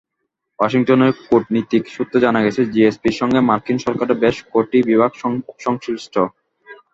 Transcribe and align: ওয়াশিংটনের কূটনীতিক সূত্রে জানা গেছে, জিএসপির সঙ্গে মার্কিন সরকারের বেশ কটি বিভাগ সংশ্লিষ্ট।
ওয়াশিংটনের 0.59 1.11
কূটনীতিক 1.27 1.83
সূত্রে 1.95 2.17
জানা 2.25 2.39
গেছে, 2.45 2.61
জিএসপির 2.73 3.15
সঙ্গে 3.21 3.39
মার্কিন 3.49 3.77
সরকারের 3.85 4.17
বেশ 4.23 4.35
কটি 4.53 4.79
বিভাগ 4.89 5.11
সংশ্লিষ্ট। 5.65 6.15